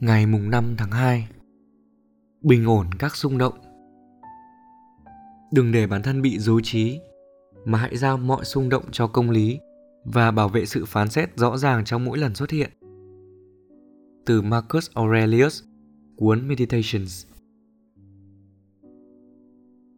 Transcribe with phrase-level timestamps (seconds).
[0.00, 1.28] Ngày mùng 5 tháng 2
[2.42, 3.54] Bình ổn các xung động.
[5.52, 7.00] Đừng để bản thân bị dối trí
[7.64, 9.58] Mà hãy giao mọi xung động cho công lý
[10.04, 12.70] Và bảo vệ sự phán xét rõ ràng trong mỗi lần xuất hiện.
[14.26, 15.62] Từ Marcus Aurelius,
[16.16, 17.26] cuốn Meditations.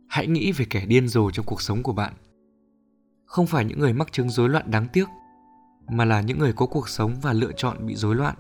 [0.09, 2.13] Hãy nghĩ về kẻ điên rồ trong cuộc sống của bạn.
[3.25, 5.07] Không phải những người mắc chứng rối loạn đáng tiếc
[5.89, 8.35] Mà là những người có cuộc sống và lựa chọn bị rối loạn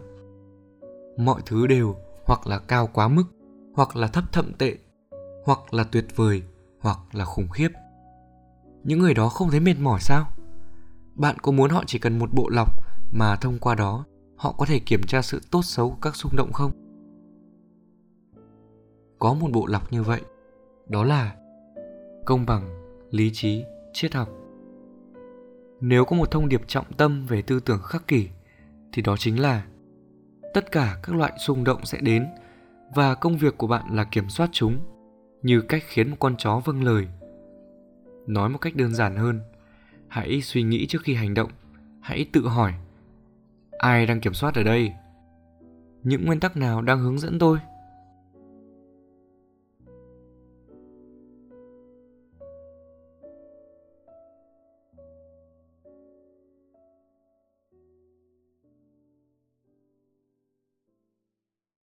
[1.24, 3.24] mọi thứ đều, hoặc là cao quá mức,
[3.74, 4.76] hoặc là thấp thậm tệ,
[5.44, 6.42] hoặc là tuyệt vời,
[6.80, 7.68] hoặc là khủng khiếp.
[8.84, 10.26] Những người đó không thấy mệt mỏi sao?
[11.14, 12.68] Bạn có muốn họ chỉ cần một bộ lọc
[13.12, 14.04] mà thông qua đó
[14.36, 16.72] họ có thể kiểm tra sự tốt xấu của các xung động không?
[19.18, 20.20] Có một bộ lọc như vậy,
[20.88, 21.36] đó là
[22.26, 22.68] công bằng,
[23.10, 24.28] lý trí, triết học.
[25.80, 28.28] Nếu có một thông điệp trọng tâm về tư tưởng khắc kỷ,
[28.92, 29.66] thì đó chính là
[30.54, 32.26] tất cả các loại xung động sẽ đến,
[32.94, 34.78] và công việc của bạn là kiểm soát chúng,
[35.42, 37.06] như cách khiến một con chó vâng lời.
[38.26, 39.40] Nói một cách đơn giản hơn,
[40.08, 41.50] hãy suy nghĩ trước khi hành động,
[42.00, 42.74] hãy tự hỏi,
[43.78, 44.92] ai đang kiểm soát ở đây?
[46.02, 47.58] Những nguyên tắc nào đang hướng dẫn tôi?